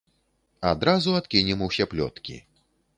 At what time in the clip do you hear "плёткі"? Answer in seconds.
1.95-2.45